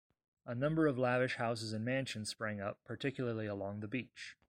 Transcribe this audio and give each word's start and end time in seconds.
A 0.47 0.55
number 0.55 0.87
of 0.87 0.97
lavish 0.97 1.35
houses 1.35 1.73
and 1.73 1.85
mansions 1.85 2.29
sprang 2.29 2.59
up, 2.59 2.79
particularly 2.85 3.45
along 3.45 3.81
the 3.81 3.87
beach. 3.87 4.35